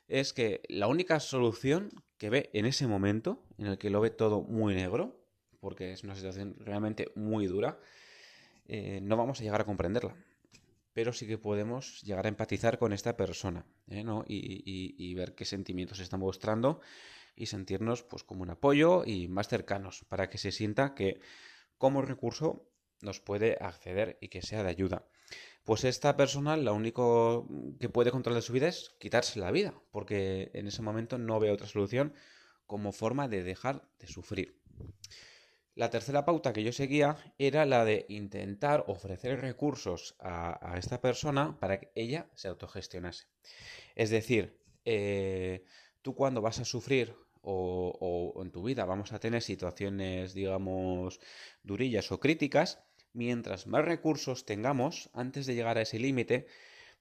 es 0.09 0.33
que 0.33 0.63
la 0.69 0.87
única 0.87 1.21
solución 1.21 1.91
que 2.17 2.31
ve 2.31 2.51
en 2.53 2.67
ese 2.67 2.87
momento, 2.87 3.43
en 3.59 3.67
el 3.67 3.79
que 3.79 3.91
lo 3.91 4.01
ve 4.01 4.11
todo 4.11 4.43
muy 4.43 4.75
negro, 4.75 5.21
porque 5.61 5.93
es 5.93 6.05
una 6.05 6.15
situación 6.15 6.57
realmente 6.59 7.13
muy 7.15 7.47
dura, 7.47 7.79
eh, 8.67 9.01
no 9.03 9.17
vamos 9.17 9.41
a 9.41 9.43
llegar 9.43 9.61
a 9.61 9.67
comprenderla 9.67 10.17
pero 10.93 11.13
sí 11.13 11.27
que 11.27 11.39
podemos 11.39 12.03
llegar 12.03 12.27
a 12.27 12.29
empatizar 12.29 12.79
con 12.79 12.93
esta 12.93 13.17
persona 13.17 13.65
¿eh? 13.89 14.05
y, 14.27 15.15
ver 15.15 15.35
qué 15.35 15.45
sentimientos 15.45 16.01
está 16.01 16.17
mostrando 16.17 16.81
y 17.35 17.47
sentirnos 17.47 18.03
pues 18.03 18.25
como 18.25 18.43
un 18.43 18.51
apoyo 18.51 19.05
y 19.05 19.29
más 19.29 19.49
cercanos 19.49 20.05
para 20.09 20.29
que 20.29 20.39
se 20.39 20.53
sienta 20.53 20.95
que 20.95 21.21
como 21.79 22.03
recurso 22.03 22.69
nos 23.01 23.21
puede 23.21 23.57
acceder 23.61 24.19
y 24.21 24.29
que 24.29 24.43
sea 24.43 24.63
de 24.63 24.71
ayuda. 24.71 25.07
Pues 25.65 25.85
esta 25.85 26.17
persona 26.17 26.57
lo 26.57 26.75
único 26.75 27.49
que 27.79 27.89
puede 27.89 28.11
controlar 28.11 28.43
su 28.43 28.53
vida 28.53 28.69
es 28.69 28.95
quitarse 28.99 29.39
la 29.39 29.51
vida, 29.51 29.75
porque 29.91 30.51
en 30.55 30.67
ese 30.67 30.83
momento 30.83 31.19
no 31.19 31.39
ve 31.41 31.51
otra 31.51 31.67
solución 31.67 32.15
como 32.67 32.93
forma 32.93 33.29
de 33.29 33.43
dejar 33.43 33.89
de 33.99 34.07
sufrir. 34.07 34.61
La 35.75 35.89
tercera 35.89 36.25
pauta 36.25 36.53
que 36.53 36.63
yo 36.63 36.73
seguía 36.73 37.17
era 37.39 37.65
la 37.65 37.85
de 37.85 38.05
intentar 38.09 38.85
ofrecer 38.89 39.41
recursos 39.41 40.17
a, 40.19 40.75
esta 40.77 41.01
persona 41.01 41.59
para 41.61 41.81
que 41.81 41.91
ella 41.95 42.29
se 42.35 42.49
autogestionase. 42.49 43.27
Es 43.95 44.11
decir, 44.11 44.61
eh, 44.85 45.65
tú 46.03 46.15
cuando 46.15 46.43
vas 46.43 46.59
a 46.59 46.67
sufrir 46.67 47.17
o, 47.43 48.41
en 48.43 48.51
tu 48.51 48.63
vida 48.63 48.85
vamos 48.85 49.13
a 49.13 49.19
tener 49.19 49.43
situaciones, 49.43 50.35
digamos, 50.35 51.21
durillas 51.63 52.11
o 52.13 52.21
críticas, 52.21 52.83
mientras 53.13 53.67
más 53.67 53.85
recursos 53.85 54.47
tengamos, 54.47 55.11
antes 55.13 55.47
de 55.47 55.55
llegar 55.55 55.79
a 55.79 55.83
ese 55.83 55.99
límite, 55.99 56.47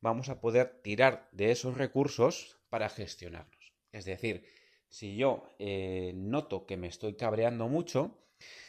vamos 0.02 0.30
a 0.30 0.42
poder 0.42 0.82
tirar 0.82 1.30
de 1.32 1.52
esos 1.52 1.78
recursos 1.78 2.60
para 2.70 2.90
gestionarnos. 2.90 3.74
Es 3.92 4.06
decir, 4.06 4.46
si 4.90 5.16
yo 5.16 5.44
eh, 5.60 6.12
noto 6.16 6.66
que 6.66 6.78
me 6.78 6.88
estoy 6.88 7.16
cabreando 7.16 7.68
mucho, 7.68 8.18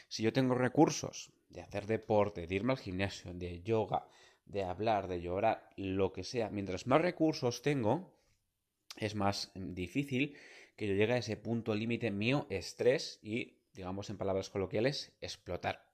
si 0.08 0.22
yo 0.22 0.32
tengo 0.32 0.54
recursos 0.54 1.32
de 1.48 1.62
hacer 1.62 1.86
deporte, 1.86 2.46
de 2.46 2.54
irme 2.54 2.72
al 2.72 2.78
gimnasio, 2.78 3.32
de 3.34 3.62
yoga, 3.62 4.06
de 4.44 4.64
hablar, 4.64 5.08
de 5.08 5.20
llorar, 5.20 5.70
lo 5.76 6.12
que 6.12 6.24
sea, 6.24 6.50
mientras 6.50 6.86
más 6.86 7.00
recursos 7.00 7.62
tengo, 7.62 8.12
es 8.96 9.14
más 9.14 9.50
difícil 9.54 10.36
que 10.76 10.86
yo 10.86 10.94
llegue 10.94 11.14
a 11.14 11.18
ese 11.18 11.36
punto 11.36 11.74
límite 11.74 12.10
mío, 12.10 12.46
estrés 12.50 13.18
y, 13.22 13.58
digamos 13.74 14.10
en 14.10 14.18
palabras 14.18 14.50
coloquiales, 14.50 15.12
explotar. 15.20 15.86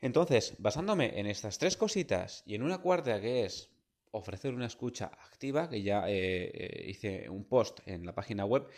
Entonces, 0.00 0.54
basándome 0.58 1.18
en 1.18 1.26
estas 1.26 1.58
tres 1.58 1.76
cositas 1.76 2.42
y 2.46 2.54
en 2.54 2.62
una 2.62 2.78
cuarta 2.78 3.20
que 3.20 3.44
es 3.44 3.70
ofrecer 4.10 4.54
una 4.54 4.66
escucha 4.66 5.06
activa, 5.06 5.68
que 5.68 5.82
ya 5.82 6.08
eh, 6.08 6.50
eh, 6.52 6.84
hice 6.88 7.28
un 7.28 7.44
post 7.44 7.80
en 7.86 8.06
la 8.06 8.14
página 8.14 8.44
web, 8.44 8.68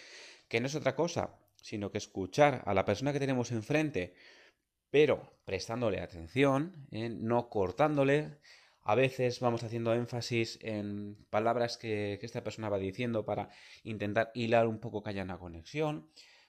que 0.49 0.61
no 0.61 0.67
es 0.67 0.75
otra 0.75 0.95
cosa, 0.95 1.39
sino 1.61 1.91
que 1.91 1.99
escuchar 1.99 2.63
a 2.65 2.75
la 2.75 2.85
persona 2.85 3.13
que 3.13 3.21
tenemos 3.21 3.53
enfrente 3.53 4.15
pero 4.91 5.39
prestándole 5.45 6.01
atención, 6.01 6.87
¿eh? 6.91 7.09
no 7.09 7.49
cortándole. 7.49 8.39
A 8.89 8.95
veces 8.95 9.41
vamos 9.41 9.63
haciendo 9.65 9.93
énfasis 9.93 10.59
en 10.63 11.15
palabras 11.29 11.77
que, 11.77 12.19
esta 12.23 12.43
persona 12.43 12.71
va 12.71 12.79
diciendo 12.79 13.27
para 13.27 13.51
intentar 13.83 14.31
hilar 14.33 14.67
un 14.67 14.79
poco 14.79 15.03
que 15.03 15.11
haya 15.11 15.25
una 15.25 15.39
conexión, 15.39 16.09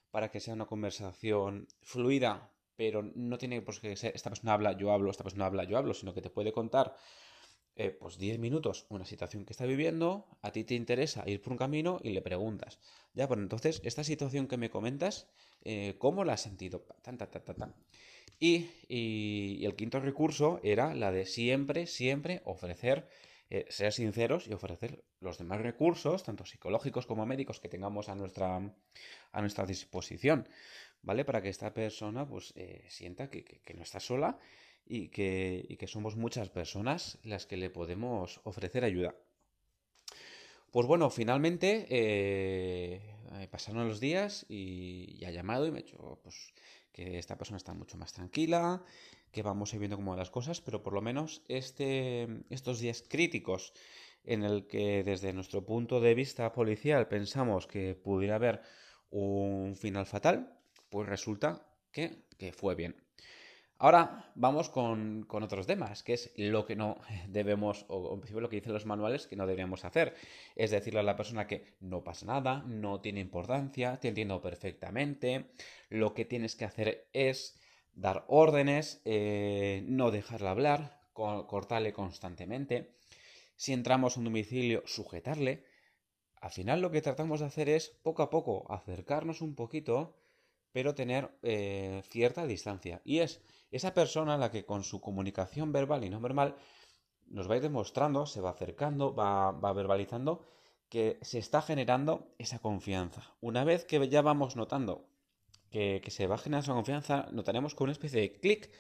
para 0.10 0.31
que 0.31 0.39
sea 0.39 0.53
una 0.53 0.65
conversación 0.65 1.67
fluida, 1.81 2.50
pero 2.77 3.03
no 3.03 3.38
tiene 3.38 3.62
por 3.62 3.77
qué 3.81 3.93
ser 3.98 4.13
esta 4.15 4.29
persona 4.29 4.53
habla, 4.53 4.72
yo 4.72 4.93
hablo, 4.93 5.12
esta 5.12 5.25
persona 5.25 5.48
habla, 5.48 5.65
yo 5.65 5.77
hablo, 5.77 5.93
sino 5.93 6.13
que 6.13 6.22
te 6.22 6.29
puede 6.29 6.53
contar 6.53 6.96
eh, 7.75 7.91
pues 7.91 8.17
10 8.17 8.39
minutos 8.39 8.86
una 8.88 9.03
situación 9.03 9.43
que 9.43 9.51
está 9.51 9.65
viviendo, 9.65 10.25
a 10.41 10.53
ti 10.53 10.63
te 10.63 10.75
interesa 10.75 11.24
ir 11.29 11.41
por 11.41 11.51
un 11.51 11.58
camino 11.58 12.00
y 12.01 12.12
le 12.12 12.22
preguntas. 12.22 12.79
Ya, 13.15 13.27
pues 13.27 13.41
entonces, 13.41 13.81
esta 13.84 14.05
situación 14.05 14.48
que 14.48 14.55
me 14.55 14.69
comentas, 14.69 15.27
eh, 15.65 15.96
¿cómo 15.98 16.24
la 16.24 16.34
has 16.34 16.41
sentido? 16.41 16.86
Tan, 17.01 17.17
tan, 17.17 17.29
tan, 17.31 17.43
tan. 17.43 17.75
Y, 18.39 19.65
el 19.65 19.75
quinto 19.75 20.00
recurso 20.00 20.59
era 20.63 20.93
la 20.93 21.12
de 21.12 21.25
siempre, 21.25 21.88
siempre 21.88 22.41
ofrecer, 22.45 23.07
eh, 23.50 23.65
ser 23.69 23.93
sinceros 23.93 24.48
y 24.48 24.53
ofrecer 24.53 25.03
los 25.19 25.38
demás 25.38 25.62
recursos, 25.62 26.24
tanto 26.24 26.45
psicológicos 26.45 27.05
como 27.05 27.25
médicos, 27.25 27.59
que 27.59 27.69
tengamos 27.69 28.09
a 28.09 28.15
nuestra, 28.15 28.57
a 29.31 29.41
nuestra 29.41 29.65
disposición, 29.65 30.48
¿vale? 31.01 31.25
Para 31.25 31.41
que 31.41 31.50
esta 31.50 31.74
persona 31.74 32.27
pues 32.27 32.53
eh, 32.55 32.86
sienta 32.89 33.29
que, 33.29 33.62
no 33.75 33.83
está 33.83 34.00
sola 34.00 34.39
y 34.86 35.09
que, 35.09 35.75
que 35.79 35.88
somos 35.88 36.15
muchas 36.15 36.50
personas 36.50 37.19
las 37.24 37.45
que 37.45 37.57
le 37.57 37.69
podemos 37.69 38.41
ofrecer 38.43 38.83
ayuda. 38.83 39.15
Pues 40.71 40.86
bueno, 40.86 41.09
finalmente 41.09 41.88
eh, 41.89 43.48
pasaron 43.50 43.88
los 43.88 44.00
días 44.00 44.45
y, 44.50 45.24
ha 45.25 45.31
llamado 45.31 45.65
y 45.65 45.71
me 45.71 45.79
ha 45.79 45.81
hecho 45.81 46.19
pues, 46.24 46.53
que 46.91 47.17
esta 47.17 47.38
persona 47.38 47.58
está 47.58 47.74
mucho 47.74 47.98
más 47.98 48.13
tranquila, 48.13 48.84
que 49.31 49.43
vamos 49.43 49.72
a 49.72 49.75
ir 49.75 49.79
viendo 49.79 49.98
cómo 49.98 50.15
las 50.15 50.31
cosas, 50.31 50.62
pero 50.62 50.81
por 50.81 50.93
lo 50.93 51.01
menos 51.01 51.43
este, 51.48 52.27
estos 52.50 52.79
días 52.79 53.03
críticos 53.08 53.74
en 54.24 54.43
el 54.43 54.67
que 54.67 55.03
desde 55.03 55.34
nuestro 55.34 55.65
punto 55.65 56.00
de 56.01 56.13
vista 56.13 56.51
policial 56.51 57.08
pensamos 57.08 57.67
que 57.67 57.96
pudiera 57.96 58.36
haber 58.36 58.62
un 59.10 59.75
final 59.75 60.05
fatal, 60.05 60.60
pues 60.89 61.08
resulta 61.08 61.65
que, 61.91 62.25
que 62.38 62.51
fue 62.51 62.75
bien. 62.75 62.96
Ahora 63.81 64.29
vamos 64.36 64.67
con, 64.67 65.25
otros 65.29 65.65
temas, 65.65 66.03
que 66.03 66.13
es 66.13 66.33
lo 66.36 66.65
que 66.65 66.75
no 66.75 66.98
debemos, 67.29 67.86
o 67.88 68.13
en 68.13 68.19
principio 68.19 68.41
lo 68.41 68.50
que 68.50 68.57
dicen 68.57 68.74
los 68.74 68.86
manuales 68.86 69.25
que 69.25 69.38
no 69.38 69.48
deberíamos 69.48 69.86
hacer. 69.86 70.15
Es 70.57 70.71
decirle 70.71 71.00
a 71.00 71.03
la 71.03 71.15
persona 71.15 71.48
que 71.48 71.77
no 71.79 72.03
pasa 72.03 72.25
nada, 72.25 72.62
no 72.67 73.00
tiene 73.00 73.21
importancia, 73.21 73.98
te 73.98 74.09
entiendo 74.09 74.41
perfectamente. 74.41 75.51
Lo 75.88 76.13
que 76.13 76.25
tienes 76.25 76.57
que 76.57 76.65
hacer 76.65 77.07
es 77.13 77.57
dar 77.93 78.25
órdenes, 78.27 79.01
eh, 79.05 79.83
no 79.88 80.12
dejarla 80.12 80.51
hablar, 80.51 81.00
cortarle 81.13 81.93
constantemente. 81.93 82.98
Si 83.55 83.71
entramos 83.71 84.17
a 84.17 84.19
un 84.19 84.25
domicilio, 84.25 84.83
sujetarle. 84.88 85.63
Al 86.41 86.51
final 86.51 86.81
lo 86.81 86.91
que 86.91 87.01
tratamos 87.01 87.39
de 87.39 87.45
hacer 87.45 87.69
es 87.69 87.89
poco 88.03 88.24
a 88.24 88.29
poco 88.29 88.69
acercarnos 88.71 89.41
un 89.41 89.55
poquito, 89.55 90.17
pero 90.71 90.95
tener 90.95 91.31
eh, 91.41 92.01
cierta 92.09 92.45
distancia. 92.45 93.01
Y 93.03 93.19
es 93.19 93.41
esa 93.71 93.93
persona 93.93 94.38
la 94.38 94.51
que 94.51 94.65
con 94.65 94.83
su 94.83 95.01
comunicación 95.01 95.71
verbal 95.71 96.03
y 96.03 96.09
no 96.09 96.19
verbal 96.19 96.55
nos 97.27 97.49
va 97.49 97.53
a 97.53 97.57
ir 97.57 97.63
demostrando, 97.63 98.25
se 98.25 98.41
va 98.41 98.51
acercando, 98.51 99.13
va, 99.13 99.51
verbalizando 99.73 100.45
que 100.89 101.19
se 101.21 101.38
está 101.38 101.61
generando 101.61 102.33
esa 102.39 102.59
confianza. 102.59 103.35
Una 103.41 103.63
vez 103.63 103.85
que 103.85 104.09
ya 104.09 104.21
vamos 104.21 104.55
notando 104.55 105.07
que, 105.69 106.01
se 106.07 106.25
va 106.25 106.35
a 106.35 106.39
generar 106.39 106.63
esa 106.63 106.73
confianza, 106.73 107.27
notaremos 107.31 107.75
con 107.75 107.85
una 107.85 107.91
especie 107.91 108.21
de 108.21 108.39
clic 108.39 108.71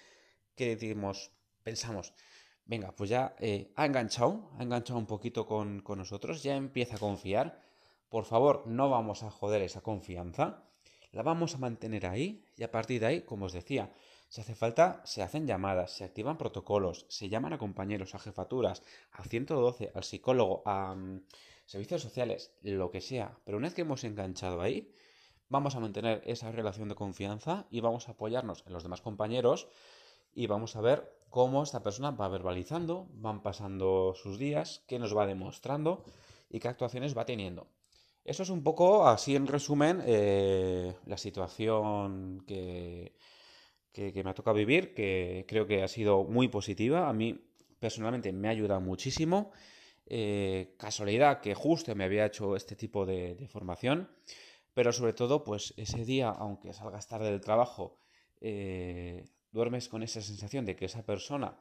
que 0.55 0.75
decimos, 0.75 1.31
pensamos, 1.61 2.13
venga, 2.65 2.95
pues 2.95 3.11
ya 3.11 3.35
eh, 3.39 3.71
ha 3.75 3.85
enganchado, 3.85 4.49
ha 4.57 4.63
enganchado 4.63 4.97
un 4.97 5.05
poquito 5.05 5.45
con, 5.45 5.81
con, 5.81 5.99
nosotros, 5.99 6.41
ya 6.41 6.55
empieza 6.55 6.95
a 6.95 6.99
confiar. 6.99 7.61
Por 8.09 8.25
favor, 8.25 8.63
no 8.65 8.89
vamos 8.89 9.21
a 9.21 9.29
joder 9.29 9.61
esa 9.61 9.81
confianza, 9.81 10.68
la 11.11 11.23
vamos 11.23 11.55
a 11.55 11.57
mantener 11.57 12.05
ahí 12.05 12.43
y 12.55 12.63
a 12.63 12.71
partir 12.71 12.99
de 13.01 13.07
ahí, 13.07 13.21
como 13.21 13.45
os 13.45 13.53
decía, 13.53 13.91
Si 14.29 14.41
hace 14.41 14.53
falta, 14.53 15.01
se 15.05 15.23
hacen 15.23 15.47
llamadas, 15.47 15.91
se 15.91 16.03
activan 16.03 16.37
protocolos, 16.37 17.07
se 17.09 17.29
llaman 17.29 17.53
a 17.53 17.57
compañeros, 17.57 18.13
a 18.13 18.19
jefaturas, 18.19 18.83
a 19.11 19.23
112, 19.23 19.91
al 19.95 20.03
psicólogo, 20.03 20.61
a 20.65 20.93
mm, 20.93 21.23
servicios 21.65 22.03
sociales, 22.03 22.53
lo 22.61 22.91
que 22.91 23.01
sea. 23.01 23.39
Pero 23.43 23.57
una 23.57 23.67
vez 23.67 23.73
que 23.73 23.81
hemos 23.81 24.03
enganchado 24.03 24.61
ahí, 24.61 24.93
vamos 25.49 25.75
a 25.75 25.79
mantener 25.79 26.21
esa 26.25 26.51
relación 26.51 26.89
de 26.89 26.95
confianza 26.95 27.65
y 27.71 27.81
vamos 27.81 28.07
a 28.07 28.11
apoyarnos 28.11 28.63
en 28.67 28.73
los 28.73 28.83
demás 28.83 29.01
compañeros 29.01 29.67
y 30.33 30.45
vamos 30.45 30.75
a 30.75 30.81
ver 30.81 31.11
cómo 31.29 31.63
esta 31.63 31.81
persona 31.81 32.11
va 32.11 32.27
verbalizando, 32.27 33.07
van 33.13 33.41
pasando 33.41 34.13
sus 34.15 34.37
días, 34.37 34.83
qué 34.87 34.99
nos 34.99 35.15
va 35.17 35.25
demostrando 35.25 36.03
y 36.49 36.59
qué 36.59 36.67
actuaciones 36.67 37.17
va 37.17 37.25
teniendo. 37.25 37.67
Eso 38.29 38.43
es 38.43 38.51
un 38.51 38.61
poco, 38.61 39.07
así 39.07 39.35
en 39.35 39.47
resumen, 39.47 40.03
eh, 40.05 40.93
la 41.07 41.17
situación 41.17 42.43
que, 42.45 43.15
que, 43.91 44.23
me 44.23 44.29
ha 44.29 44.35
tocado 44.35 44.55
vivir, 44.55 44.93
que 44.93 45.45
creo 45.47 45.65
que 45.65 45.81
ha 45.81 45.87
sido 45.87 46.25
muy 46.25 46.47
positiva. 46.47 47.09
A 47.09 47.13
mí 47.13 47.43
personalmente 47.79 48.31
me 48.31 48.47
ha 48.47 48.51
ayudado 48.51 48.81
muchísimo. 48.81 49.51
Eh, 50.05 50.75
casualidad 50.77 51.41
que 51.41 51.55
justo 51.55 51.95
me 51.95 52.03
había 52.03 52.27
hecho 52.27 52.55
este 52.55 52.75
tipo 52.75 53.03
de, 53.03 53.47
formación, 53.47 54.07
pero 54.75 54.93
sobre 54.93 55.13
todo, 55.13 55.43
pues 55.43 55.73
ese 55.75 56.05
día, 56.05 56.29
aunque 56.29 56.71
salgas 56.71 57.07
tarde 57.07 57.31
del 57.31 57.41
trabajo, 57.41 57.97
eh, 58.41 59.25
duermes 59.51 59.89
con 59.89 60.03
esa 60.03 60.21
sensación 60.21 60.65
de 60.65 60.75
que 60.75 60.85
esa 60.85 61.03
persona 61.03 61.59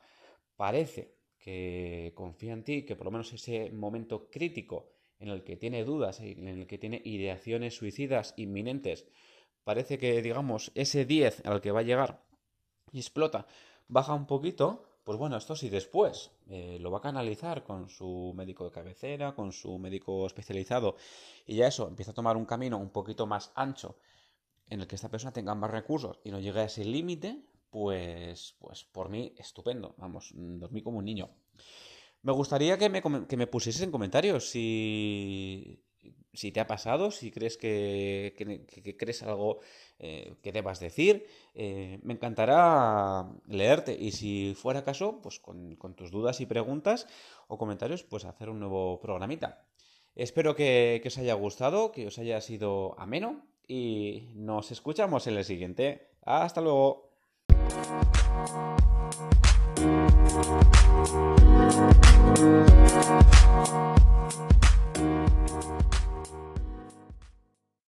parece 0.55 1.15
que 1.39 2.13
confía 2.15 2.53
en 2.53 2.63
ti, 2.63 2.85
que 2.85 2.95
por 2.95 3.07
lo 3.07 3.13
menos 3.13 3.33
ese 3.33 3.71
momento 3.71 4.29
crítico 4.31 4.98
en 5.21 5.29
el 5.29 5.45
que 5.45 5.57
tiene 5.57 5.85
dudas, 5.85 6.21
en 6.21 6.47
el 6.47 6.67
que 6.67 6.79
tiene 6.79 7.01
ideaciones 7.05 7.77
suicidas 7.77 8.35
inminentes, 8.37 9.07
parece 9.65 9.99
que, 9.99 10.23
digamos, 10.23 10.73
ese 10.75 11.05
10 11.05 11.45
al 11.47 11.61
que 11.61 11.73
va 11.73 11.81
a 11.81 11.85
llegar 11.85 12.23
y 12.93 12.99
explota, 12.99 13.47
baja 13.89 14.15
un 14.15 14.27
poquito, 14.27 14.85
pues 15.05 15.19
bueno, 15.19 15.37
esto 15.37 15.57
sí 15.57 15.69
después 15.69 16.31
eh, 16.49 16.79
lo 16.81 16.91
va 16.91 16.99
a 16.99 17.03
canalizar 17.03 17.65
con 17.65 17.89
su 17.89 18.33
médico 18.37 18.65
de 18.65 18.71
cabecera, 18.71 19.35
con 19.35 19.53
su 19.53 19.79
médico 19.79 20.27
especializado, 20.27 20.97
y 21.47 21.57
ya 21.57 21.67
eso 21.67 21.89
empieza 21.89 22.13
a 22.13 22.15
tomar 22.15 22.37
un 22.37 22.45
camino 22.45 22.79
un 22.79 22.91
poquito 22.91 23.27
más 23.27 23.53
ancho 23.55 23.99
en 24.69 24.81
el 24.81 24.87
que 24.87 24.97
esta 24.97 25.09
persona 25.09 25.33
tenga 25.33 25.55
más 25.55 25.71
recursos 25.71 26.19
y 26.25 26.31
no 26.31 26.41
llegue 26.41 26.61
a 26.61 26.65
ese 26.65 26.85
límite, 26.85 27.43
pues, 27.71 28.55
pues 28.59 28.85
por 28.85 29.09
mí 29.09 29.35
estupendo, 29.39 29.95
vamos, 29.99 30.31
dormí 30.35 30.83
como 30.83 30.99
un 30.99 31.05
niño. 31.05 31.31
Me 32.23 32.33
gustaría 32.33 32.79
que 32.79 32.89
me, 32.89 33.03
que 33.03 33.37
me 33.37 33.47
pusieses 33.47 33.83
en 33.83 33.91
comentarios 33.91 34.51
si, 34.51 35.83
si 36.33 36.53
te 36.53 36.61
ha 36.61 36.67
pasado, 36.67 37.11
si 37.11 37.31
crees 37.31 37.57
que, 37.57 38.35
crees 38.99 39.23
algo 39.23 39.59
eh, 39.99 40.37
que 40.43 40.53
debas 40.53 40.81
decir. 40.81 41.27
Eh, 41.55 41.99
me 42.03 42.15
encantará 42.15 43.29
leerte 43.47 43.97
y 43.99 44.13
si 44.13 44.55
fuera 44.55 44.85
caso, 44.85 45.21
pues 45.23 45.41
con, 45.41 45.77
tus 45.97 46.11
dudas 46.11 46.41
y 46.41 46.47
preguntas 46.47 47.07
o 47.49 47.59
comentarios, 47.59 48.05
pues 48.05 48.25
hacer 48.25 48.51
un 48.51 48.61
nuevo 48.61 49.01
programita. 49.01 49.65
Espero 50.15 50.55
que, 50.55 51.01
que 51.03 51.09
os 51.09 51.19
haya 51.19 51.35
gustado, 51.35 51.93
que 51.93 52.07
os 52.07 52.19
haya 52.19 52.41
sido 52.41 52.99
ameno 52.99 53.47
y 53.67 54.29
nos 54.35 54.71
escuchamos 54.71 55.27
en 55.27 55.37
el 55.37 55.45
siguiente. 55.45 56.09
Hasta 56.23 56.61
luego. 56.61 57.11
Thank 60.99 61.39
you. 63.69 63.98